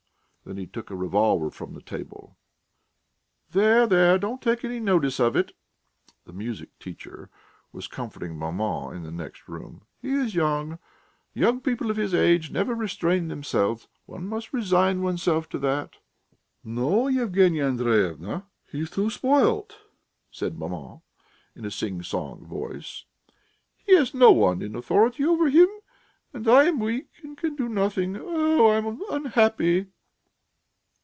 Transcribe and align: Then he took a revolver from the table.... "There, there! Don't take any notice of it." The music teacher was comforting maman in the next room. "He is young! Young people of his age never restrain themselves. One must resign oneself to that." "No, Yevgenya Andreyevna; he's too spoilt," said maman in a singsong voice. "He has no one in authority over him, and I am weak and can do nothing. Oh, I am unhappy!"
Then 0.43 0.57
he 0.57 0.65
took 0.65 0.89
a 0.89 0.95
revolver 0.95 1.51
from 1.51 1.73
the 1.75 1.83
table.... 1.83 2.35
"There, 3.51 3.85
there! 3.85 4.17
Don't 4.17 4.41
take 4.41 4.65
any 4.65 4.79
notice 4.79 5.19
of 5.19 5.35
it." 5.35 5.53
The 6.25 6.33
music 6.33 6.77
teacher 6.79 7.29
was 7.71 7.87
comforting 7.87 8.35
maman 8.37 8.95
in 8.97 9.03
the 9.03 9.11
next 9.11 9.47
room. 9.47 9.83
"He 10.01 10.11
is 10.13 10.33
young! 10.33 10.79
Young 11.35 11.61
people 11.61 11.91
of 11.91 11.95
his 11.95 12.13
age 12.15 12.51
never 12.51 12.73
restrain 12.73 13.27
themselves. 13.27 13.87
One 14.07 14.27
must 14.27 14.51
resign 14.51 15.03
oneself 15.03 15.47
to 15.49 15.59
that." 15.59 15.97
"No, 16.63 17.07
Yevgenya 17.07 17.63
Andreyevna; 17.65 18.47
he's 18.69 18.89
too 18.89 19.11
spoilt," 19.11 19.77
said 20.31 20.57
maman 20.57 21.01
in 21.55 21.65
a 21.65 21.71
singsong 21.71 22.47
voice. 22.47 23.05
"He 23.85 23.95
has 23.95 24.15
no 24.15 24.31
one 24.31 24.63
in 24.63 24.75
authority 24.75 25.23
over 25.23 25.49
him, 25.49 25.69
and 26.33 26.47
I 26.47 26.63
am 26.65 26.79
weak 26.79 27.09
and 27.21 27.37
can 27.37 27.55
do 27.55 27.69
nothing. 27.69 28.17
Oh, 28.19 28.67
I 28.69 28.77
am 28.77 28.99
unhappy!" 29.11 29.85